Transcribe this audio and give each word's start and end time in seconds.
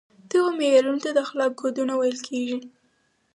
دغو 0.29 0.49
معیارونو 0.59 1.03
ته 1.03 1.09
د 1.13 1.17
اخلاقو 1.25 1.59
کودونه 1.61 1.93
ویل 1.95 2.17
کیږي. 2.27 2.57